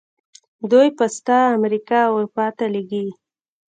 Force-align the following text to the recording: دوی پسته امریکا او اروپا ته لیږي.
دوی 0.71 0.87
پسته 0.97 1.35
امریکا 1.57 1.99
او 2.07 2.13
اروپا 2.17 2.45
ته 2.57 2.65
لیږي. 2.73 3.05